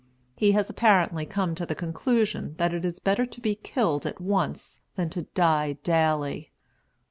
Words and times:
He 0.35 0.53
has 0.53 0.67
apparently 0.67 1.27
come 1.27 1.53
to 1.53 1.63
the 1.63 1.75
conclusion 1.75 2.55
that 2.57 2.73
it 2.73 2.83
is 2.83 2.97
better 2.97 3.27
to 3.27 3.39
be 3.39 3.53
killed 3.53 4.07
at 4.07 4.19
once 4.19 4.79
than 4.95 5.11
to 5.11 5.27
die 5.35 5.73
daily. 5.83 6.51